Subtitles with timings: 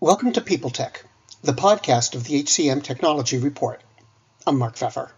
[0.00, 1.04] Welcome to People Tech,
[1.42, 3.82] the podcast of the HCM Technology Report.
[4.46, 5.10] I'm Mark Feffer.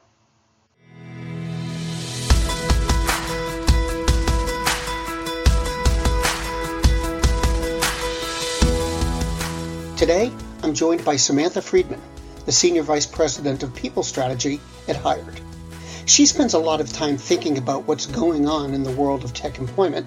[9.98, 10.32] Today,
[10.62, 12.00] I'm joined by Samantha Friedman,
[12.46, 15.42] the Senior Vice President of People Strategy at Hired.
[16.06, 19.34] She spends a lot of time thinking about what's going on in the world of
[19.34, 20.06] tech employment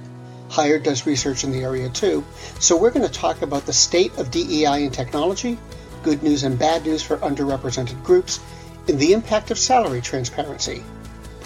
[0.53, 2.23] Hired does research in the area too.
[2.59, 5.57] So we're going to talk about the state of DEI in technology,
[6.03, 8.39] good news and bad news for underrepresented groups,
[8.87, 10.83] and the impact of salary transparency.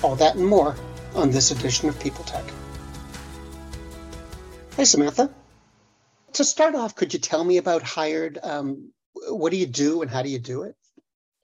[0.03, 0.75] All that and more
[1.15, 2.43] on this edition of People Tech.
[4.75, 5.33] Hi, Samantha.
[6.33, 8.37] To start off, could you tell me about Hired?
[8.43, 8.91] Um,
[9.29, 10.75] what do you do and how do you do it?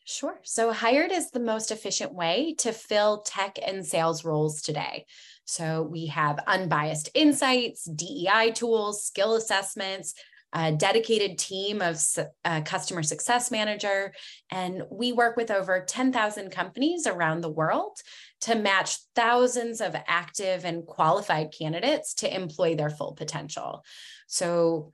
[0.06, 0.40] Sure.
[0.44, 5.06] So, Hired is the most efficient way to fill tech and sales roles today.
[5.46, 10.14] So we have unbiased insights, DEI tools, skill assessments,
[10.54, 12.00] a dedicated team of
[12.46, 14.14] uh, customer success manager.
[14.52, 17.98] And we work with over 10,000 companies around the world
[18.42, 23.84] to match thousands of active and qualified candidates to employ their full potential.
[24.28, 24.92] So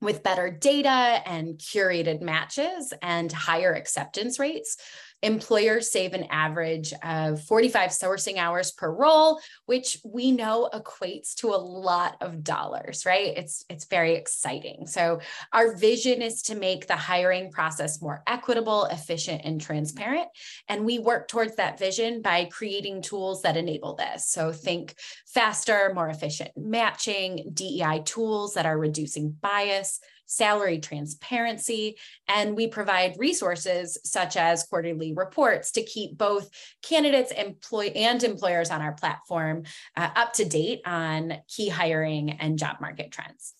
[0.00, 4.76] with better data and curated matches and higher acceptance rates,
[5.22, 11.48] employers save an average of 45 sourcing hours per role which we know equates to
[11.48, 13.36] a lot of dollars right?
[13.36, 14.86] It's it's very exciting.
[14.86, 15.20] So
[15.52, 20.28] our vision is to make the hiring process more equitable efficient and transparent.
[20.68, 24.28] And we work towards that vision by creating tools that enable this.
[24.28, 24.94] So think
[25.26, 30.00] faster more efficient matching dei tools that are reducing bias
[30.30, 31.96] salary transparency,
[32.28, 36.48] and we provide resources such as quarterly reports to keep both
[36.82, 39.64] candidates employ and employers on our platform
[39.96, 43.54] uh, up to date on key hiring and job market trends.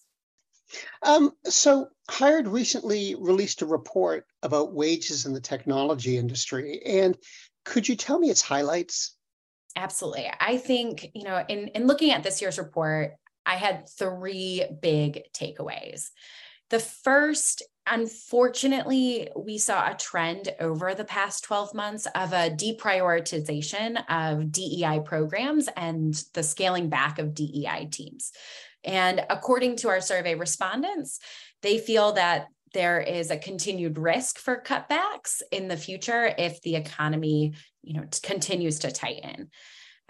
[1.03, 6.81] Um, so, Hired recently released a report about wages in the technology industry.
[6.87, 7.17] And
[7.65, 9.17] could you tell me its highlights?
[9.75, 10.31] Absolutely.
[10.39, 13.13] I think, you know, in, in looking at this year's report,
[13.47, 16.11] I had three big takeaways.
[16.71, 24.03] The first, unfortunately, we saw a trend over the past 12 months of a deprioritization
[24.09, 28.33] of DEI programs and the scaling back of DEI teams.
[28.85, 31.19] And according to our survey respondents,
[31.63, 36.77] they feel that there is a continued risk for cutbacks in the future if the
[36.77, 39.51] economy you know continues to tighten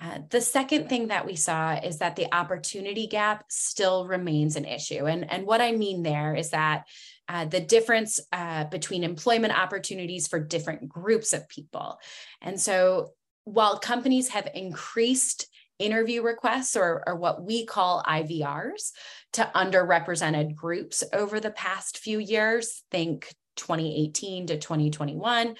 [0.02, 4.64] uh, the second thing that we saw is that the opportunity gap still remains an
[4.64, 5.06] issue.
[5.06, 6.86] And, and what I mean there is that
[7.28, 11.98] uh, the difference uh, between employment opportunities for different groups of people.
[12.40, 13.12] And so
[13.44, 15.46] while companies have increased
[15.78, 18.92] interview requests or, or what we call IVRs
[19.34, 25.56] to underrepresented groups over the past few years, think 2018 to 2021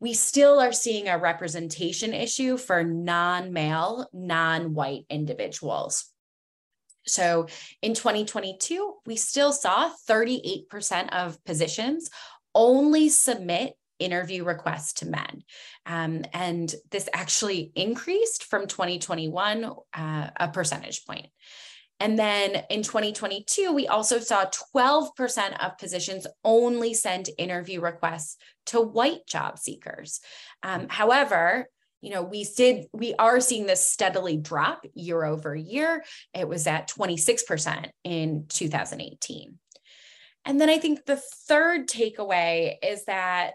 [0.00, 6.06] we still are seeing a representation issue for non male, non white individuals.
[7.06, 7.46] So
[7.82, 12.10] in 2022, we still saw 38% of positions
[12.54, 15.42] only submit interview requests to men.
[15.86, 21.26] Um, and this actually increased from 2021 uh, a percentage point.
[22.00, 28.36] And then in 2022, we also saw 12% of positions only send interview requests
[28.66, 30.20] to white job seekers.
[30.62, 31.68] Um, however,
[32.00, 36.04] you know, we did, we are seeing this steadily drop year over year.
[36.32, 39.58] It was at 26% in 2018.
[40.44, 43.54] And then I think the third takeaway is that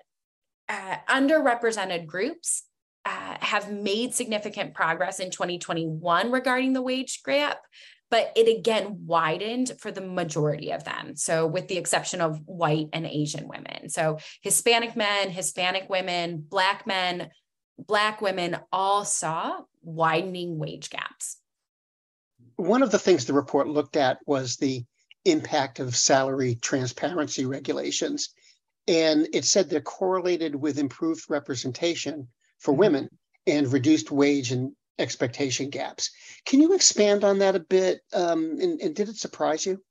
[0.67, 2.63] uh, underrepresented groups
[3.05, 7.59] uh, have made significant progress in 2021 regarding the wage gap,
[8.13, 11.15] but it again widened for the majority of them.
[11.15, 13.89] So, with the exception of white and Asian women.
[13.89, 17.31] So, Hispanic men, Hispanic women, Black men,
[17.79, 21.37] Black women all saw widening wage gaps.
[22.57, 24.85] One of the things the report looked at was the
[25.25, 28.29] impact of salary transparency regulations.
[28.87, 32.27] And it said they're correlated with improved representation
[32.59, 32.79] for mm-hmm.
[32.79, 33.09] women
[33.47, 36.11] and reduced wage and expectation gaps.
[36.45, 38.01] Can you expand on that a bit?
[38.13, 39.81] Um, and, and did it surprise you?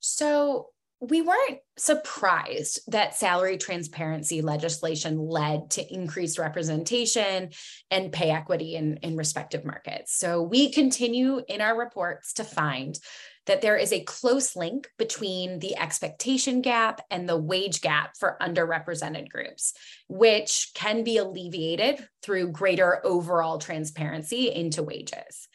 [0.00, 0.68] So,
[1.00, 7.50] we weren't surprised that salary transparency legislation led to increased representation
[7.90, 10.16] and pay equity in, in respective markets.
[10.16, 12.98] So we continue in our reports to find
[13.46, 18.36] that there is a close link between the expectation gap and the wage gap for
[18.40, 19.74] underrepresented groups,
[20.08, 25.48] which can be alleviated through greater overall transparency into wages.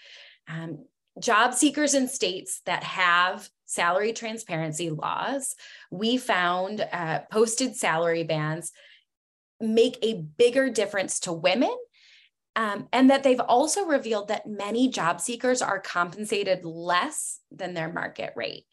[0.48, 0.86] Um,
[1.20, 5.56] job seekers in states that have salary transparency laws,
[5.92, 8.72] we found uh, posted salary bands
[9.60, 11.76] make a bigger difference to women
[12.56, 17.92] um, and that they've also revealed that many job seekers are compensated less than their
[17.92, 18.66] market rate.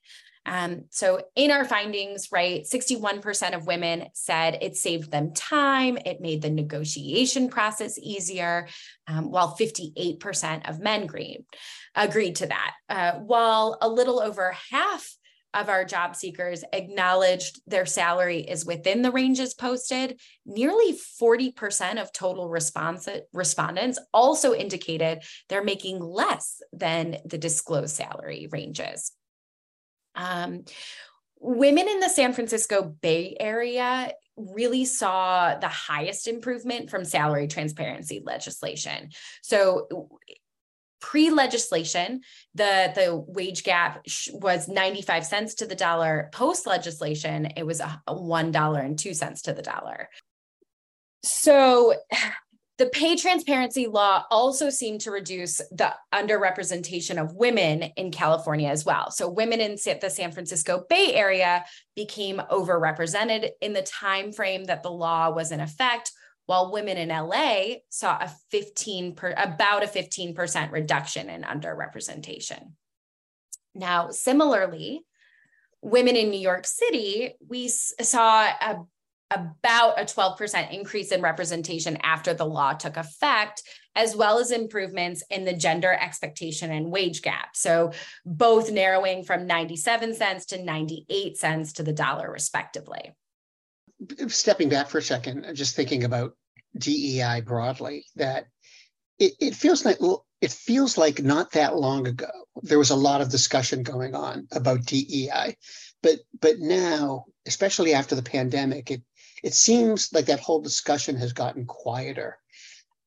[0.46, 6.20] Um, so, in our findings, right, 61% of women said it saved them time, it
[6.20, 8.68] made the negotiation process easier,
[9.08, 11.44] um, while 58% of men agreed,
[11.96, 12.74] agreed to that.
[12.88, 15.16] Uh, while a little over half
[15.56, 20.20] of our job seekers acknowledged their salary is within the ranges posted.
[20.44, 29.12] Nearly 40% of total respondents also indicated they're making less than the disclosed salary ranges.
[30.14, 30.64] Um,
[31.40, 38.22] women in the San Francisco Bay Area really saw the highest improvement from salary transparency
[38.24, 39.10] legislation.
[39.42, 39.88] So
[41.00, 42.20] pre-legislation
[42.54, 46.30] the the wage gap was 95 cents to the dollar.
[46.32, 50.08] Post legislation it was one dollar and two cents to the dollar.
[51.22, 51.94] So
[52.78, 58.84] the pay transparency law also seemed to reduce the underrepresentation of women in California as
[58.84, 59.10] well.
[59.10, 61.64] So women in the San Francisco Bay Area
[61.94, 66.12] became overrepresented in the time frame that the law was in effect,
[66.46, 72.72] while women in LA saw a 15 per, about a 15% reduction in underrepresentation.
[73.74, 75.04] Now, similarly,
[75.82, 78.78] women in New York City, we saw a
[79.30, 83.62] about a 12% increase in representation after the law took effect,
[83.96, 87.56] as well as improvements in the gender expectation and wage gap.
[87.56, 87.92] So,
[88.24, 93.14] both narrowing from 97 cents to 98 cents to the dollar, respectively.
[94.28, 96.36] Stepping back for a second, just thinking about
[96.78, 98.46] DEI broadly, that
[99.18, 99.98] it, it feels like
[100.40, 102.30] it feels like not that long ago
[102.62, 105.56] there was a lot of discussion going on about DEI,
[106.02, 109.02] but but now, especially after the pandemic, it
[109.42, 112.38] it seems like that whole discussion has gotten quieter.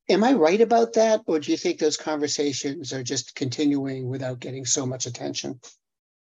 [0.09, 1.21] Am I right about that?
[1.27, 5.59] Or do you think those conversations are just continuing without getting so much attention?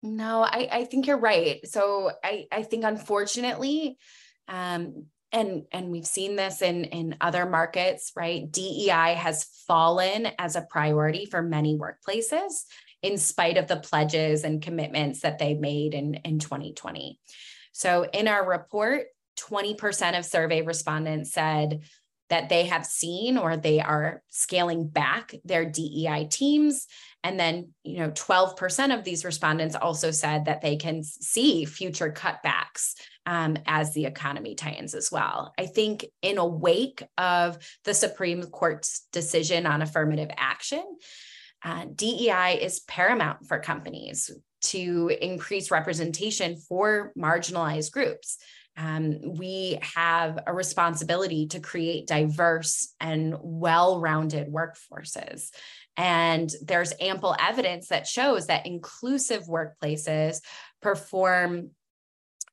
[0.03, 1.61] No, I, I think you're right.
[1.67, 3.99] So I, I think unfortunately,
[4.49, 8.51] um, and and we've seen this in in other markets, right?
[8.51, 12.65] DEI has fallen as a priority for many workplaces
[13.03, 17.19] in spite of the pledges and commitments that they made in, in 2020.
[17.73, 19.07] So in our report,
[19.39, 21.83] 20% of survey respondents said
[22.31, 26.87] that they have seen or they are scaling back their DEI teams.
[27.23, 32.11] And then, you know, 12% of these respondents also said that they can see future
[32.11, 32.95] cutbacks
[33.27, 35.53] um, as the economy tightens as well.
[35.59, 40.85] I think, in a wake of the Supreme Court's decision on affirmative action,
[41.65, 44.31] uh, DEI is paramount for companies
[44.63, 48.39] to increase representation for marginalized groups
[48.77, 55.51] um, we have a responsibility to create diverse and well rounded workforces.
[55.97, 60.41] And there's ample evidence that shows that inclusive workplaces
[60.83, 61.71] perform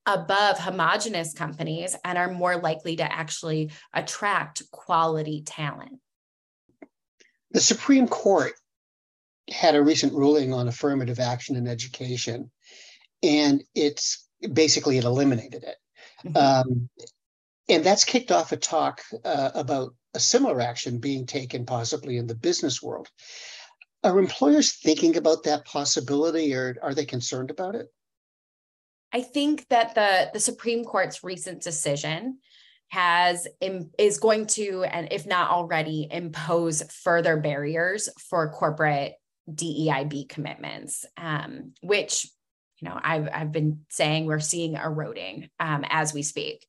[0.05, 5.99] above homogenous companies and are more likely to actually attract quality talent.
[7.51, 8.53] The Supreme Court
[9.49, 12.51] had a recent ruling on affirmative action in education,
[13.21, 15.75] and it's basically it eliminated it.
[16.25, 16.37] Mm-hmm.
[16.37, 16.89] Um,
[17.69, 22.27] and that's kicked off a talk uh, about a similar action being taken possibly in
[22.27, 23.09] the business world.
[24.03, 27.87] Are employers thinking about that possibility or are they concerned about it?
[29.13, 32.39] I think that the, the Supreme Court's recent decision
[32.89, 33.47] has
[33.97, 39.13] is going to and if not already impose further barriers for corporate
[39.49, 42.27] DEIB commitments, um, which
[42.79, 46.65] you know I've I've been saying we're seeing eroding um, as we speak.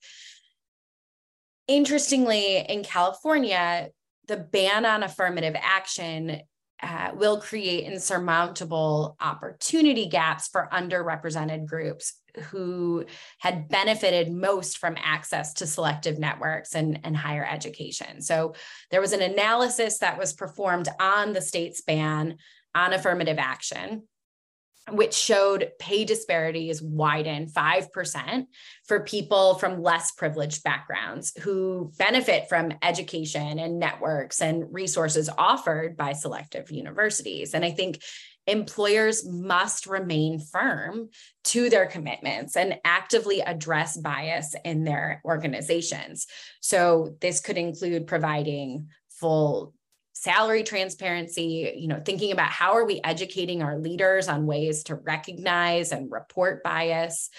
[1.66, 3.88] Interestingly, in California,
[4.26, 6.40] the ban on affirmative action
[6.82, 12.14] uh, will create insurmountable opportunity gaps for underrepresented groups
[12.50, 13.04] who
[13.38, 18.20] had benefited most from access to selective networks and, and higher education.
[18.20, 18.54] So
[18.90, 22.38] there was an analysis that was performed on the state's ban
[22.74, 24.02] on affirmative action
[24.90, 28.46] which showed pay disparities widen 5%
[28.86, 35.96] for people from less privileged backgrounds who benefit from education and networks and resources offered
[35.96, 37.54] by selective universities.
[37.54, 38.02] And I think
[38.46, 41.08] employers must remain firm
[41.44, 46.26] to their commitments and actively address bias in their organizations.
[46.60, 49.74] So, this could include providing full
[50.12, 54.94] salary transparency, you know, thinking about how are we educating our leaders on ways to
[54.94, 57.30] recognize and report bias.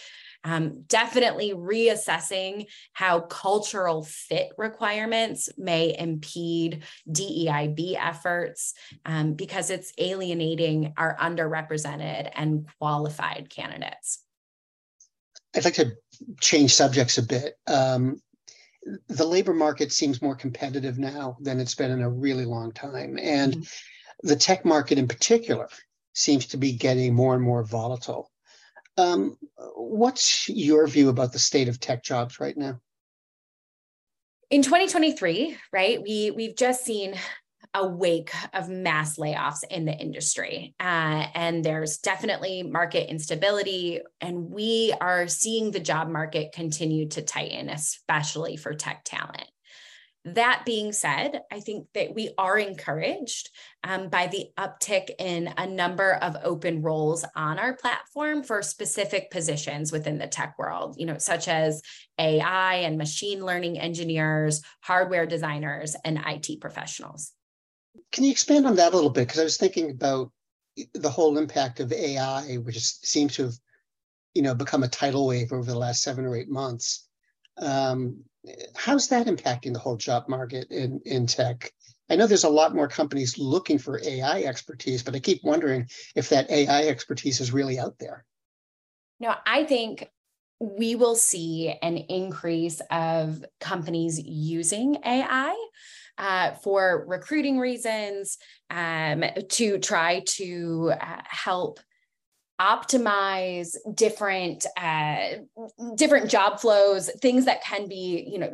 [0.45, 8.75] Um, definitely reassessing how cultural fit requirements may impede DEIB efforts
[9.05, 14.23] um, because it's alienating our underrepresented and qualified candidates.
[15.55, 15.93] I'd like to
[16.39, 17.55] change subjects a bit.
[17.65, 18.21] Um,
[19.07, 23.17] the labor market seems more competitive now than it's been in a really long time.
[23.19, 24.27] And mm-hmm.
[24.27, 25.69] the tech market in particular
[26.13, 28.31] seems to be getting more and more volatile.
[28.97, 29.37] Um,
[29.75, 32.79] what's your view about the state of tech jobs right now?
[34.49, 37.15] In 2023, right, we we've just seen
[37.73, 40.73] a wake of mass layoffs in the industry.
[40.79, 43.99] Uh, and there's definitely market instability.
[44.21, 49.49] And we are seeing the job market continue to tighten, especially for tech talent.
[50.25, 53.51] That being said, I think that we are encouraged
[53.83, 59.29] um, by the uptick in a number of open roles on our platform for specific
[59.29, 61.83] positions within the tech world, you know, such as
[62.17, 67.31] AI and machine learning engineers, hardware designers, and IT professionals.
[68.11, 69.27] Can you expand on that a little bit?
[69.27, 70.31] Because I was thinking about
[70.93, 73.53] the whole impact of AI, which seems to have,
[74.33, 77.04] you know, become a tidal wave over the last seven or eight months.
[77.57, 78.23] Um,
[78.75, 81.71] how's that impacting the whole job market in, in tech?
[82.09, 85.87] I know there's a lot more companies looking for AI expertise, but I keep wondering
[86.15, 88.25] if that AI expertise is really out there.
[89.19, 90.09] No, I think
[90.59, 95.55] we will see an increase of companies using AI
[96.17, 98.37] uh, for recruiting reasons
[98.69, 101.79] um, to try to uh, help
[102.59, 105.27] optimize different uh,
[105.95, 108.53] different job flows things that can be you know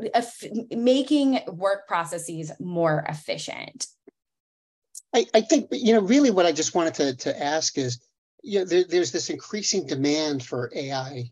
[0.71, 3.87] making work processes more efficient
[5.13, 7.99] I, I think you know really what i just wanted to, to ask is
[8.41, 11.29] you know there, there's this increasing demand for ai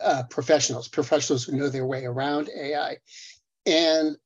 [0.00, 2.98] uh, professionals professionals who know their way around ai
[3.64, 4.16] and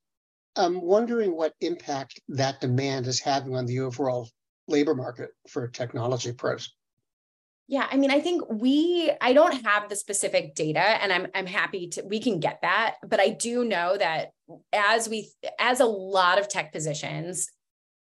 [0.58, 4.28] I'm wondering what impact that demand is having on the overall
[4.66, 6.74] labor market for technology pros.
[7.70, 11.46] Yeah, I mean, I think we I don't have the specific data and I'm I'm
[11.46, 14.30] happy to we can get that, but I do know that
[14.72, 17.50] as we as a lot of tech positions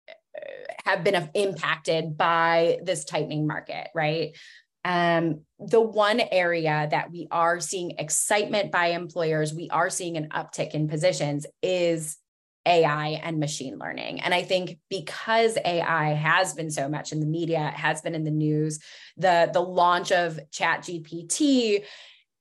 [0.09, 0.13] uh,
[0.85, 4.37] have been impacted by this tightening market, right?
[4.85, 10.29] Um, the one area that we are seeing excitement by employers, we are seeing an
[10.29, 12.19] uptick in positions is
[12.69, 14.21] AI and machine learning.
[14.21, 18.15] And I think because AI has been so much in the media, it has been
[18.15, 18.79] in the news,
[19.17, 21.85] the, the launch of Chat GPT,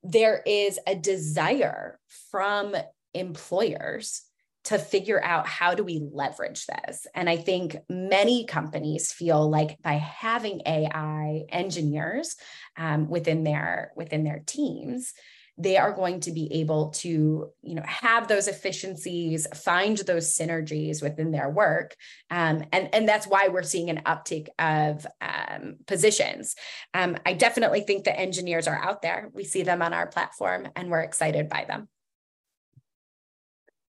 [0.02, 1.98] there is a desire
[2.30, 2.76] from
[3.14, 4.22] employers
[4.64, 9.80] to figure out how do we leverage this and i think many companies feel like
[9.82, 12.36] by having ai engineers
[12.76, 15.14] um, within their within their teams
[15.58, 21.02] they are going to be able to you know have those efficiencies find those synergies
[21.02, 21.96] within their work.
[22.30, 26.54] Um, and and that's why we're seeing an uptick of um, positions.
[26.94, 29.30] Um, i definitely think the engineers are out there.
[29.32, 31.88] We see them on our platform and we're excited by them.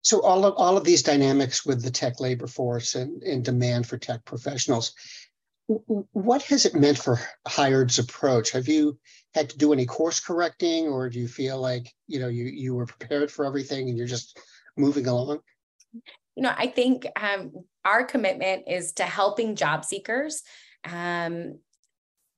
[0.02, 3.88] So all of all of these dynamics with the tech labor force and, and demand
[3.88, 4.94] for tech professionals
[5.68, 8.52] what has it meant for hired's approach?
[8.52, 8.98] Have you
[9.34, 12.74] had to do any course correcting or do you feel like you know you you
[12.74, 14.40] were prepared for everything and you're just
[14.78, 15.40] moving along
[16.36, 17.52] you know i think um,
[17.86, 20.44] our commitment is to helping job seekers
[20.92, 21.60] um,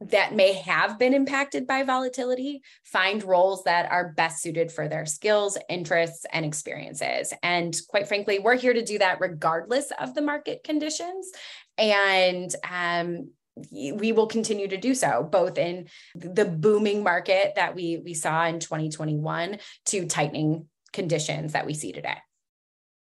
[0.01, 5.05] that may have been impacted by volatility find roles that are best suited for their
[5.05, 7.33] skills, interests, and experiences.
[7.43, 11.29] And quite frankly, we're here to do that regardless of the market conditions.
[11.77, 13.31] And um,
[13.71, 18.45] we will continue to do so both in the booming market that we we saw
[18.45, 22.17] in 2021 to tightening conditions that we see today.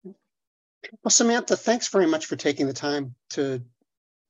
[0.04, 3.62] Well samantha thanks very much for taking the time to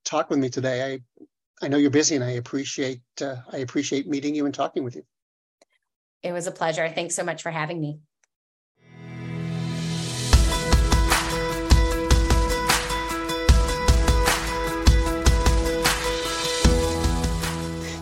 [0.05, 0.93] talk with me today.
[0.93, 4.83] I i know you're busy and i appreciate uh, i appreciate meeting you and talking
[4.83, 5.03] with you.
[6.23, 6.87] It was a pleasure.
[6.89, 7.99] Thanks so much for having me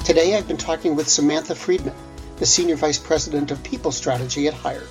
[0.10, 1.94] Today I've been talking with Samantha Friedman,
[2.38, 4.89] the Senior Vice President of People Strategy at Hired.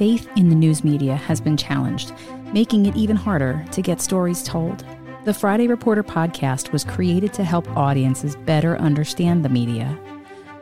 [0.00, 2.14] faith in the news media has been challenged,
[2.54, 4.82] making it even harder to get stories told.
[5.22, 9.98] The Friday Reporter podcast was created to help audiences better understand the media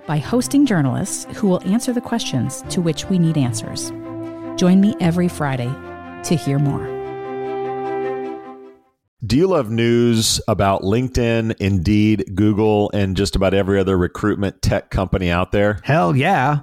[0.05, 3.91] by hosting journalists who will answer the questions to which we need answers.
[4.59, 5.73] Join me every Friday
[6.25, 6.85] to hear more.
[9.25, 14.91] Do you love news about LinkedIn, Indeed, Google, and just about every other recruitment tech
[14.91, 15.79] company out there?
[15.85, 16.63] Hell yeah.